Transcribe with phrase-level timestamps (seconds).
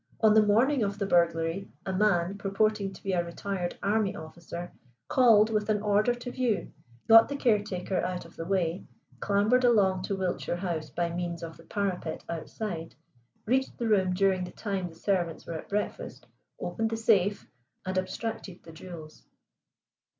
[0.21, 4.71] "On the morning of the burglary a man, purporting to be a retired army officer,
[5.07, 6.71] called with an order to view,
[7.07, 8.87] got the caretaker out of the way,
[9.19, 12.95] clambered along to Wiltshire house by means of the parapet outside,
[13.45, 16.25] reached the room during the time the servants were at breakfast,
[16.59, 17.45] opened the safe,
[17.85, 19.27] and abstracted the jewels."